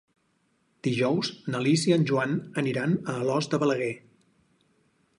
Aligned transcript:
Dijous 0.87 1.29
na 1.55 1.61
Lis 1.67 1.85
i 1.91 1.95
en 1.97 2.07
Joan 2.13 2.35
aniran 2.65 2.99
a 3.01 3.19
Alòs 3.23 3.53
de 3.55 3.63
Balaguer. 3.65 3.95